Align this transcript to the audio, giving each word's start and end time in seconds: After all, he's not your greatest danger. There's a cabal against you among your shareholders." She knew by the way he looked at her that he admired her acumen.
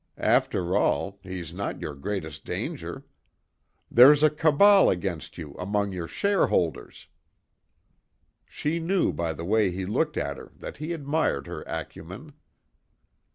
After 0.17 0.75
all, 0.75 1.19
he's 1.21 1.53
not 1.53 1.79
your 1.79 1.93
greatest 1.93 2.43
danger. 2.43 3.05
There's 3.91 4.23
a 4.23 4.31
cabal 4.31 4.89
against 4.89 5.37
you 5.37 5.53
among 5.59 5.91
your 5.91 6.07
shareholders." 6.07 7.07
She 8.47 8.79
knew 8.79 9.13
by 9.13 9.33
the 9.33 9.45
way 9.45 9.69
he 9.69 9.85
looked 9.85 10.17
at 10.17 10.37
her 10.37 10.53
that 10.55 10.77
he 10.77 10.93
admired 10.93 11.45
her 11.45 11.61
acumen. 11.67 12.33